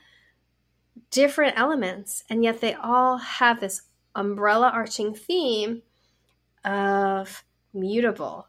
different 1.10 1.58
elements, 1.58 2.24
and 2.30 2.42
yet 2.42 2.60
they 2.60 2.74
all 2.74 3.18
have 3.18 3.60
this 3.60 3.82
umbrella 4.14 4.70
arching 4.72 5.14
theme 5.14 5.82
of 6.64 7.44
mutable, 7.72 8.48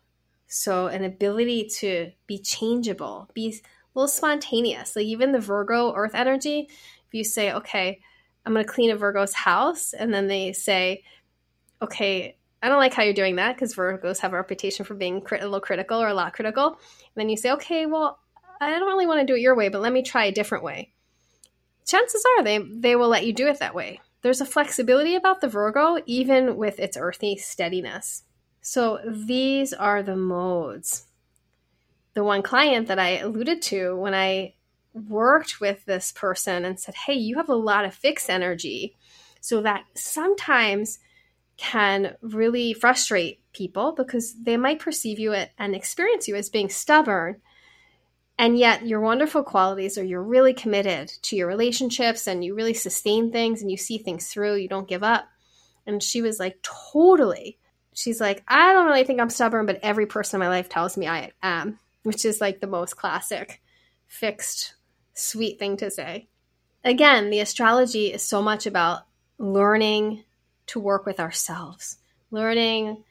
so, 0.53 0.88
an 0.88 1.05
ability 1.05 1.70
to 1.77 2.12
be 2.27 2.38
changeable, 2.38 3.29
be 3.34 3.48
a 3.48 3.98
little 3.98 4.10
spontaneous. 4.10 4.98
Like, 4.98 5.05
even 5.05 5.31
the 5.31 5.39
Virgo 5.39 5.93
earth 5.96 6.13
energy, 6.13 6.67
if 6.70 7.13
you 7.13 7.24
say, 7.24 7.53
okay, 7.53 8.01
I'm 8.46 8.51
going 8.51 8.65
to 8.65 8.70
clean 8.70 8.91
a 8.91 8.98
Virgo's 8.98 9.34
house, 9.34 9.93
and 9.93 10.13
then 10.13 10.27
they 10.27 10.51
say, 10.51 11.03
okay, 11.81 12.36
I 12.62 12.67
don't 12.67 12.79
like 12.79 12.93
how 12.93 13.03
you're 13.03 13.13
doing 13.13 13.38
that 13.38 13.55
because 13.55 13.75
Virgos 13.75 14.20
have 14.20 14.34
a 14.34 14.36
reputation 14.36 14.84
for 14.84 14.93
being 14.93 15.22
crit- 15.22 15.41
a 15.41 15.46
little 15.46 15.62
critical 15.62 16.01
or 16.01 16.10
a 16.10 16.13
lot 16.13 16.34
critical. 16.34 16.67
And 16.67 16.77
then 17.15 17.29
you 17.29 17.38
say, 17.38 17.51
okay, 17.53 17.86
well, 17.86 18.20
I 18.60 18.72
don't 18.72 18.88
really 18.88 19.08
want 19.08 19.22
to 19.22 19.25
do 19.25 19.38
it 19.38 19.41
your 19.41 19.55
way, 19.55 19.70
but 19.70 19.79
let 19.79 19.93
me 19.93 20.03
try 20.03 20.25
a 20.25 20.34
different 20.34 20.65
way. 20.65 20.91
Chances 21.88 22.25
are 22.38 22.43
they, 22.43 22.58
they 22.58 22.98
will 22.98 23.08
let 23.08 23.25
you 23.25 23.31
do 23.31 23.48
it 23.48 23.60
that 23.60 23.74
way. 23.74 24.01
There's 24.22 24.41
a 24.41 24.46
flexibility 24.46 25.15
about 25.15 25.39
the 25.39 25.48
Virgo, 25.48 25.98
even 26.05 26.58
with 26.58 26.77
its 26.77 26.98
earthy 26.98 27.38
steadiness. 27.38 28.24
So 28.62 29.00
these 29.06 29.74
are 29.74 30.03
the 30.03 30.15
modes. 30.15 31.06
The 32.13 32.24
one 32.24 32.44
client 32.44 32.88
that 32.88 33.00
I 33.00 33.18
alluded 33.18 33.62
to 33.63 33.96
when 33.96 34.13
I 34.13 34.53
worked 34.94 35.60
with 35.60 35.84
this 35.86 36.12
person 36.12 36.65
and 36.65 36.80
said, 36.80 36.96
Hey, 36.96 37.13
you 37.13 37.38
have 37.38 37.50
a 37.50 37.56
lot 37.56 37.86
of 37.86 37.94
fixed 37.94 38.30
energy. 38.30 38.96
So 39.39 39.62
that 39.62 39.86
sometimes 39.96 41.00
can 41.58 42.15
really 42.22 42.74
frustrate 42.74 43.39
people 43.53 43.94
because 43.94 44.36
they 44.41 44.58
might 44.58 44.80
perceive 44.80 45.20
you 45.20 45.34
and 45.34 45.75
experience 45.75 46.27
you 46.27 46.36
as 46.36 46.50
being 46.50 46.70
stubborn. 46.70 47.41
And 48.38 48.58
yet, 48.58 48.86
your 48.86 49.00
wonderful 49.00 49.44
qualities 49.44 49.98
are 49.98 50.03
you're 50.03 50.24
really 50.24 50.53
committed 50.53 51.10
to 51.24 51.36
your 51.36 51.48
relationships 51.48 52.27
and 52.27 52.44
you 52.44 52.56
really 52.56 52.74
sustain 52.74 53.32
things 53.32 53.62
and 53.62 53.70
you 53.70 53.77
see 53.77 53.98
things 53.98 54.27
through, 54.27 54.56
you 54.56 54.68
don't 54.68 54.88
give 54.88 55.03
up. 55.03 55.25
And 55.88 56.01
she 56.03 56.22
was 56.22 56.39
like, 56.39 56.58
Totally 56.91 57.58
she's 57.94 58.22
like, 58.22 58.44
I 58.48 58.74
don't 58.74 58.88
really 58.88 59.04
think 59.04 59.20
I'm 59.20 59.30
stubborn, 59.30 59.66
but 59.66 59.80
every 59.84 60.06
person 60.06 60.38
in 60.42 60.46
my 60.46 60.50
life 60.50 60.70
tells 60.70 60.98
me 60.98 61.08
I 61.08 61.32
am, 61.42 61.80
which 62.04 62.26
is 62.26 62.42
like 62.42 62.60
the 62.60 62.68
most 62.68 62.96
classic, 62.96 63.62
fixed, 64.08 64.76
sweet 65.14 65.60
thing 65.60 65.78
to 65.78 65.92
say. 65.92 66.28
Again, 66.84 67.30
the 67.30 67.40
astrology 67.40 68.12
is 68.12 68.24
so 68.24 68.42
much 68.42 68.66
about 68.66 69.06
learning 69.38 70.24
to 70.68 70.80
work 70.80 71.06
with 71.06 71.20
ourselves, 71.20 71.98
learning 72.32 73.04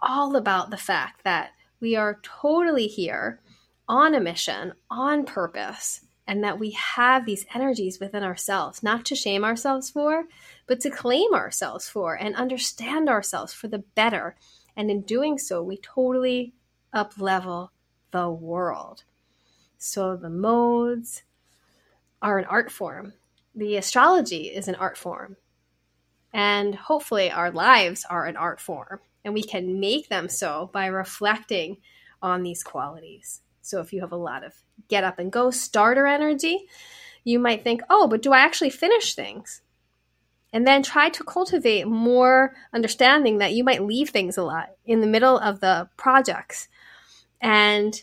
all 0.00 0.36
about 0.36 0.70
the 0.70 0.76
fact 0.76 1.24
that 1.24 1.50
we 1.80 1.96
are 1.96 2.20
totally 2.22 2.86
here 2.86 3.40
on 3.88 4.14
a 4.14 4.20
mission, 4.20 4.72
on 4.90 5.24
purpose, 5.24 6.02
and 6.28 6.44
that 6.44 6.58
we 6.58 6.72
have 6.72 7.24
these 7.24 7.46
energies 7.54 7.98
within 7.98 8.22
ourselves, 8.22 8.82
not 8.82 9.06
to 9.06 9.16
shame 9.16 9.44
ourselves 9.44 9.88
for, 9.88 10.26
but 10.66 10.78
to 10.80 10.90
claim 10.90 11.32
ourselves 11.32 11.88
for 11.88 12.14
and 12.14 12.36
understand 12.36 13.08
ourselves 13.08 13.54
for 13.54 13.66
the 13.66 13.78
better. 13.78 14.36
And 14.76 14.90
in 14.90 15.00
doing 15.00 15.38
so, 15.38 15.62
we 15.62 15.78
totally 15.78 16.52
up 16.92 17.14
level 17.18 17.72
the 18.10 18.30
world. 18.30 19.04
So 19.78 20.16
the 20.16 20.28
modes 20.28 21.22
are 22.20 22.38
an 22.38 22.44
art 22.44 22.70
form. 22.70 23.14
The 23.54 23.76
astrology 23.76 24.48
is 24.48 24.68
an 24.68 24.74
art 24.74 24.98
form. 24.98 25.36
And 26.30 26.74
hopefully, 26.74 27.30
our 27.30 27.50
lives 27.50 28.04
are 28.08 28.26
an 28.26 28.36
art 28.36 28.60
form. 28.60 29.00
And 29.24 29.32
we 29.32 29.42
can 29.42 29.80
make 29.80 30.10
them 30.10 30.28
so 30.28 30.68
by 30.74 30.86
reflecting 30.86 31.78
on 32.20 32.42
these 32.42 32.62
qualities. 32.62 33.40
So 33.68 33.80
if 33.80 33.92
you 33.92 34.00
have 34.00 34.12
a 34.12 34.16
lot 34.16 34.44
of 34.44 34.54
get 34.88 35.04
up 35.04 35.18
and 35.18 35.30
go 35.30 35.50
starter 35.50 36.06
energy, 36.06 36.66
you 37.22 37.38
might 37.38 37.62
think, 37.62 37.82
oh, 37.90 38.08
but 38.08 38.22
do 38.22 38.32
I 38.32 38.38
actually 38.38 38.70
finish 38.70 39.14
things? 39.14 39.60
And 40.54 40.66
then 40.66 40.82
try 40.82 41.10
to 41.10 41.24
cultivate 41.24 41.86
more 41.86 42.54
understanding 42.72 43.38
that 43.38 43.52
you 43.52 43.64
might 43.64 43.84
leave 43.84 44.08
things 44.08 44.38
a 44.38 44.42
lot 44.42 44.70
in 44.86 45.02
the 45.02 45.06
middle 45.06 45.38
of 45.38 45.60
the 45.60 45.90
projects. 45.98 46.68
And 47.42 48.02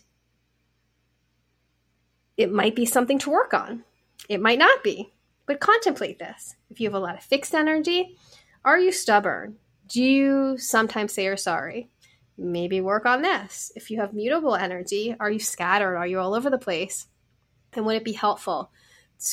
it 2.38 2.52
might 2.52 2.76
be 2.76 2.86
something 2.86 3.18
to 3.20 3.32
work 3.32 3.56
on. 3.56 3.84
It 4.30 4.42
might 4.42 4.60
not 4.60 4.84
be, 4.84 5.14
but 5.48 5.60
contemplate 5.60 6.20
this. 6.20 6.56
If 6.70 6.80
you 6.80 6.88
have 6.88 6.94
a 6.94 7.00
lot 7.00 7.18
of 7.18 7.24
fixed 7.24 7.56
energy, 7.56 8.16
are 8.64 8.78
you 8.78 8.92
stubborn? 8.92 9.56
Do 9.88 10.04
you 10.04 10.60
sometimes 10.60 11.14
say 11.14 11.24
you're 11.24 11.38
sorry? 11.38 11.90
Maybe 12.38 12.82
work 12.82 13.06
on 13.06 13.22
this. 13.22 13.72
If 13.76 13.90
you 13.90 14.00
have 14.00 14.14
mutable 14.14 14.56
energy, 14.56 15.16
are 15.20 15.32
you 15.32 15.40
scattered? 15.40 15.98
Are 15.98 16.08
you 16.08 16.20
all 16.20 16.34
over 16.34 16.50
the 16.50 16.58
place? 16.58 17.08
And 17.74 17.86
would 17.86 17.96
it 17.96 18.04
be 18.04 18.14
helpful 18.14 18.72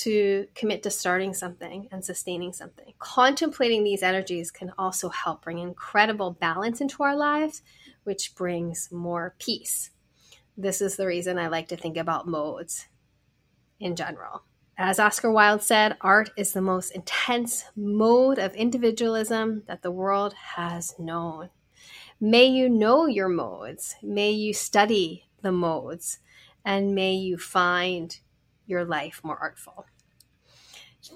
to 0.00 0.46
commit 0.54 0.82
to 0.84 0.90
starting 0.90 1.34
something 1.34 1.88
and 1.90 2.04
sustaining 2.04 2.52
something? 2.52 2.92
Contemplating 2.98 3.84
these 3.84 4.02
energies 4.02 4.50
can 4.50 4.72
also 4.78 5.08
help 5.08 5.42
bring 5.42 5.58
incredible 5.58 6.32
balance 6.32 6.80
into 6.80 7.02
our 7.02 7.16
lives, 7.16 7.62
which 8.04 8.34
brings 8.34 8.90
more 8.92 9.34
peace. 9.38 9.90
This 10.56 10.80
is 10.80 10.96
the 10.96 11.06
reason 11.06 11.38
I 11.38 11.48
like 11.48 11.68
to 11.68 11.76
think 11.76 11.96
about 11.96 12.28
modes 12.28 12.86
in 13.80 13.96
general. 13.96 14.42
As 14.78 14.98
Oscar 14.98 15.30
Wilde 15.30 15.62
said, 15.62 15.96
art 16.00 16.30
is 16.36 16.52
the 16.52 16.62
most 16.62 16.90
intense 16.90 17.64
mode 17.76 18.38
of 18.38 18.54
individualism 18.54 19.62
that 19.66 19.82
the 19.82 19.90
world 19.90 20.34
has 20.34 20.94
known. 20.98 21.50
May 22.24 22.46
you 22.46 22.68
know 22.68 23.06
your 23.06 23.28
modes. 23.28 23.96
May 24.00 24.30
you 24.30 24.54
study 24.54 25.24
the 25.42 25.50
modes. 25.50 26.20
And 26.64 26.94
may 26.94 27.14
you 27.14 27.36
find 27.36 28.16
your 28.64 28.84
life 28.84 29.20
more 29.24 29.36
artful. 29.36 29.86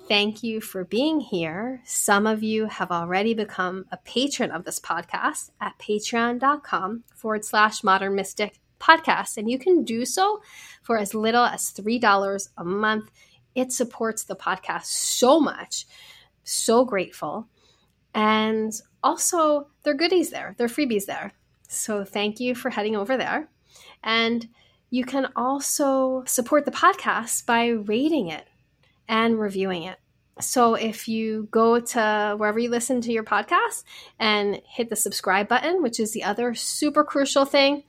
Thank 0.09 0.43
you 0.43 0.61
for 0.61 0.83
being 0.83 1.21
here. 1.21 1.81
Some 1.85 2.27
of 2.27 2.43
you 2.43 2.67
have 2.67 2.91
already 2.91 3.35
become 3.35 3.87
a 3.93 3.99
patron 3.99 4.51
of 4.51 4.65
this 4.65 4.81
podcast 4.81 5.51
at 5.61 5.79
patreon.com 5.79 7.05
forward 7.15 7.45
slash 7.45 7.85
modern 7.85 8.17
mystic 8.17 8.59
podcast. 8.81 9.37
And 9.37 9.49
you 9.49 9.61
can 9.61 9.85
do 9.85 10.05
so 10.05 10.43
for 10.83 10.99
as 10.99 11.15
little 11.15 11.45
as 11.45 11.73
$3 11.73 12.49
a 12.59 12.65
month. 12.65 13.13
It 13.55 13.71
supports 13.71 14.25
the 14.25 14.35
podcast 14.35 14.87
so 14.87 15.39
much. 15.39 15.87
So 16.43 16.85
grateful. 16.85 17.47
And 18.13 18.73
also, 19.07 19.69
there 19.85 19.95
are 19.95 19.97
goodies 19.97 20.31
there, 20.31 20.57
there 20.59 20.65
are 20.67 20.69
freebies 20.69 21.07
there. 21.07 21.33
So 21.69 22.05
thank 22.05 22.41
you 22.41 22.57
for 22.57 22.71
heading 22.71 22.97
over 22.97 23.17
there. 23.17 23.49
And 24.03 24.49
you 24.91 25.05
can 25.05 25.29
also 25.37 26.25
support 26.27 26.65
the 26.65 26.73
podcast 26.73 27.47
by 27.47 27.69
rating 27.69 28.29
it 28.29 28.47
and 29.09 29.39
reviewing 29.39 29.85
it. 29.85 29.99
So 30.41 30.75
if 30.75 31.07
you 31.07 31.47
go 31.53 31.79
to 31.79 32.35
wherever 32.37 32.59
you 32.59 32.69
listen 32.69 33.01
to 33.03 33.13
your 33.13 33.23
podcast 33.23 33.85
and 34.19 34.61
hit 34.67 34.91
the 34.91 34.97
subscribe 34.97 35.47
button, 35.47 35.83
which 35.83 36.01
is 36.01 36.13
the 36.13 36.25
other 36.25 36.55
super 36.55 37.05
crucial 37.05 37.45
thing, 37.45 37.85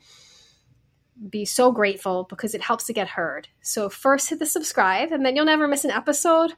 be 1.30 1.46
so 1.46 1.72
grateful 1.72 2.28
because 2.30 2.54
it 2.54 2.62
helps 2.62 2.86
to 2.86 2.94
get 2.94 3.10
heard. 3.10 3.48
So 3.62 3.90
first 3.90 4.30
hit 4.30 4.38
the 4.38 4.46
subscribe 4.46 5.12
and 5.12 5.26
then 5.26 5.36
you'll 5.36 5.46
never 5.46 5.68
miss 5.68 5.84
an 5.84 5.92
episode 5.92 6.54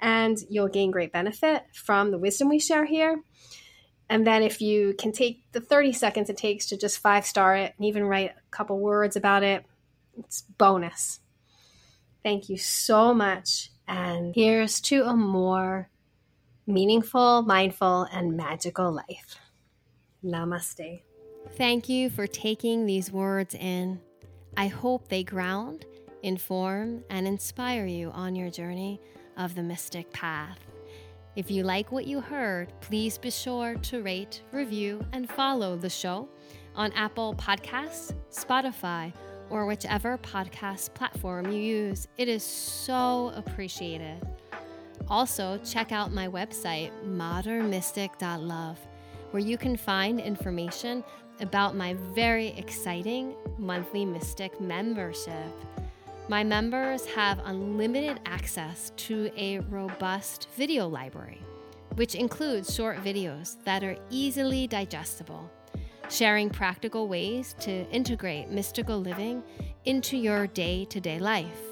and 0.00 0.38
you'll 0.48 0.68
gain 0.68 0.92
great 0.92 1.12
benefit 1.12 1.64
from 1.74 2.12
the 2.12 2.18
wisdom 2.18 2.48
we 2.48 2.60
share 2.60 2.84
here. 2.84 3.20
And 4.10 4.26
then 4.26 4.42
if 4.42 4.60
you 4.60 4.94
can 4.98 5.12
take 5.12 5.42
the 5.52 5.60
30 5.60 5.92
seconds 5.92 6.30
it 6.30 6.36
takes 6.36 6.66
to 6.66 6.76
just 6.76 6.98
five 6.98 7.26
star 7.26 7.56
it 7.56 7.74
and 7.76 7.86
even 7.86 8.04
write 8.04 8.30
a 8.30 8.50
couple 8.50 8.78
words 8.78 9.16
about 9.16 9.42
it, 9.42 9.64
it's 10.18 10.42
bonus. 10.42 11.20
Thank 12.22 12.48
you 12.48 12.56
so 12.56 13.14
much. 13.14 13.70
And 13.86 14.34
here's 14.34 14.80
to 14.82 15.04
a 15.04 15.14
more 15.14 15.90
meaningful, 16.66 17.42
mindful, 17.42 18.06
and 18.12 18.36
magical 18.36 18.92
life. 18.92 19.38
Namaste. 20.24 21.02
Thank 21.52 21.88
you 21.88 22.10
for 22.10 22.26
taking 22.26 22.84
these 22.84 23.10
words 23.10 23.54
in. 23.54 24.00
I 24.56 24.66
hope 24.66 25.08
they 25.08 25.22
ground, 25.22 25.86
inform, 26.22 27.04
and 27.08 27.26
inspire 27.26 27.86
you 27.86 28.10
on 28.10 28.34
your 28.34 28.50
journey 28.50 29.00
of 29.36 29.54
the 29.54 29.62
mystic 29.62 30.12
path. 30.12 30.58
If 31.38 31.52
you 31.52 31.62
like 31.62 31.92
what 31.92 32.04
you 32.04 32.20
heard, 32.20 32.72
please 32.80 33.16
be 33.16 33.30
sure 33.30 33.76
to 33.76 34.02
rate, 34.02 34.42
review, 34.50 35.00
and 35.12 35.30
follow 35.30 35.76
the 35.76 35.88
show 35.88 36.28
on 36.74 36.90
Apple 36.94 37.32
Podcasts, 37.36 38.12
Spotify, 38.28 39.12
or 39.48 39.64
whichever 39.64 40.18
podcast 40.18 40.94
platform 40.94 41.52
you 41.52 41.60
use. 41.60 42.08
It 42.16 42.26
is 42.26 42.42
so 42.42 43.32
appreciated. 43.36 44.20
Also, 45.06 45.60
check 45.64 45.92
out 45.92 46.10
my 46.10 46.26
website, 46.26 46.90
modernmystic.love, 47.06 48.80
where 49.30 49.42
you 49.42 49.56
can 49.56 49.76
find 49.76 50.18
information 50.18 51.04
about 51.38 51.76
my 51.76 51.94
very 52.16 52.48
exciting 52.58 53.36
monthly 53.58 54.04
Mystic 54.04 54.60
membership. 54.60 55.52
My 56.30 56.44
members 56.44 57.06
have 57.06 57.40
unlimited 57.46 58.20
access 58.26 58.92
to 58.98 59.30
a 59.34 59.60
robust 59.60 60.48
video 60.58 60.86
library, 60.86 61.40
which 61.94 62.14
includes 62.14 62.74
short 62.74 62.98
videos 63.02 63.56
that 63.64 63.82
are 63.82 63.96
easily 64.10 64.66
digestible, 64.66 65.50
sharing 66.10 66.50
practical 66.50 67.08
ways 67.08 67.54
to 67.60 67.88
integrate 67.90 68.50
mystical 68.50 69.00
living 69.00 69.42
into 69.86 70.18
your 70.18 70.46
day 70.48 70.84
to 70.90 71.00
day 71.00 71.18
life. 71.18 71.62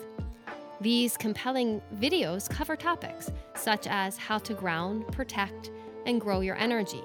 These 0.80 1.18
compelling 1.18 1.82
videos 1.96 2.48
cover 2.48 2.76
topics 2.76 3.30
such 3.56 3.86
as 3.86 4.16
how 4.16 4.38
to 4.38 4.54
ground, 4.54 5.06
protect, 5.08 5.70
and 6.06 6.18
grow 6.18 6.40
your 6.40 6.56
energy, 6.56 7.02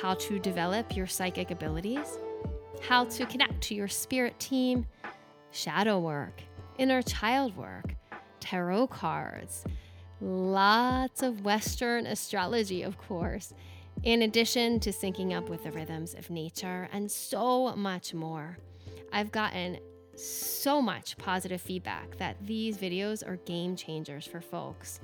how 0.00 0.14
to 0.14 0.40
develop 0.40 0.96
your 0.96 1.06
psychic 1.06 1.52
abilities, 1.52 2.18
how 2.80 3.04
to 3.04 3.24
connect 3.26 3.60
to 3.60 3.76
your 3.76 3.86
spirit 3.86 4.36
team, 4.40 4.84
shadow 5.52 6.00
work 6.00 6.42
inner 6.78 7.02
child 7.02 7.56
work, 7.56 7.94
tarot 8.40 8.88
cards, 8.88 9.64
lots 10.20 11.22
of 11.22 11.44
Western 11.44 12.06
astrology, 12.06 12.82
of 12.82 12.98
course, 12.98 13.52
in 14.02 14.22
addition 14.22 14.80
to 14.80 14.90
syncing 14.90 15.36
up 15.36 15.48
with 15.48 15.64
the 15.64 15.70
rhythms 15.72 16.14
of 16.14 16.30
nature 16.30 16.88
and 16.92 17.10
so 17.10 17.74
much 17.76 18.14
more. 18.14 18.58
I've 19.12 19.30
gotten 19.30 19.78
so 20.16 20.82
much 20.82 21.16
positive 21.18 21.60
feedback 21.60 22.16
that 22.18 22.36
these 22.44 22.76
videos 22.76 23.26
are 23.26 23.36
game 23.36 23.76
changers 23.76 24.26
for 24.26 24.40
folks. 24.40 25.00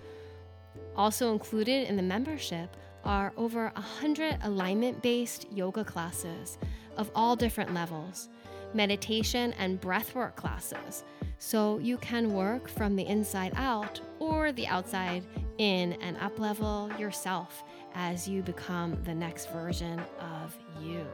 Also 0.97 1.33
included 1.33 1.89
in 1.89 1.97
the 1.97 2.03
membership 2.03 2.77
are 3.05 3.33
over 3.37 3.71
100 3.75 4.39
alignment 4.43 5.01
based 5.03 5.47
yoga 5.53 5.85
classes 5.85 6.59
of 6.97 7.11
all 7.15 7.37
different 7.37 7.73
levels, 7.73 8.29
meditation 8.75 9.55
and 9.59 9.81
breathwork 9.81 10.35
classes, 10.35 11.05
so 11.39 11.79
you 11.79 11.97
can 11.99 12.33
work 12.33 12.69
from 12.69 12.97
the 12.97 13.07
inside 13.07 13.53
out 13.57 14.01
or 14.19 14.53
the 14.53 14.67
outside 14.67 15.25
in 15.59 15.95
and 15.95 16.17
up 16.19 16.39
level 16.39 16.91
yourself 16.99 17.65
as 17.95 18.29
you 18.29 18.43
become 18.43 18.97
the 19.05 19.15
next 19.15 19.51
version 19.51 20.01
of 20.21 20.57
you. 20.81 21.07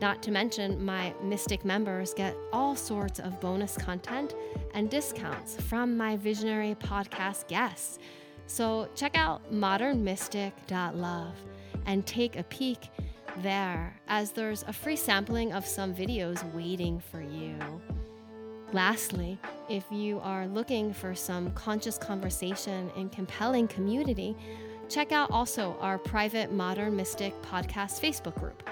Not 0.00 0.22
to 0.24 0.30
mention, 0.32 0.84
my 0.84 1.14
Mystic 1.22 1.64
members 1.64 2.12
get 2.12 2.36
all 2.52 2.74
sorts 2.74 3.20
of 3.20 3.40
bonus 3.40 3.76
content 3.76 4.34
and 4.74 4.90
discounts 4.90 5.56
from 5.56 5.96
my 5.96 6.16
visionary 6.16 6.74
podcast 6.74 7.46
guests. 7.46 7.98
So 8.46 8.88
check 8.94 9.16
out 9.16 9.52
modernmystic.love 9.52 11.34
and 11.86 12.06
take 12.06 12.36
a 12.36 12.42
peek 12.44 12.90
there, 13.38 13.96
as 14.08 14.32
there's 14.32 14.64
a 14.64 14.72
free 14.72 14.96
sampling 14.96 15.52
of 15.52 15.64
some 15.64 15.94
videos 15.94 16.42
waiting 16.52 17.00
for 17.00 17.20
you. 17.20 17.51
Lastly, 18.72 19.38
if 19.68 19.84
you 19.90 20.18
are 20.20 20.46
looking 20.46 20.94
for 20.94 21.14
some 21.14 21.50
conscious 21.52 21.98
conversation 21.98 22.90
and 22.96 23.12
compelling 23.12 23.68
community, 23.68 24.34
check 24.88 25.12
out 25.12 25.30
also 25.30 25.76
our 25.80 25.98
private 25.98 26.50
Modern 26.52 26.96
Mystic 26.96 27.34
podcast 27.42 28.00
Facebook 28.00 28.34
group. 28.38 28.62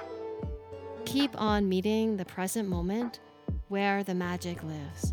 keep 1.04 1.38
on 1.40 1.68
meeting 1.68 2.16
the 2.16 2.24
present 2.24 2.68
moment 2.68 3.20
where 3.68 4.04
the 4.04 4.14
magic 4.14 4.62
lives, 4.62 5.12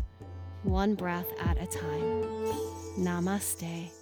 one 0.62 0.94
breath 0.94 1.26
at 1.40 1.60
a 1.60 1.66
time. 1.66 2.22
Namaste. 2.98 3.97